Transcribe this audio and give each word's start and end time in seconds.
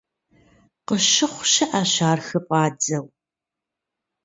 Къыщыхъу 0.87 1.45
щыӀэщ 1.51 1.93
ар 2.09 2.19
хыфӀадзэу. 2.27 3.05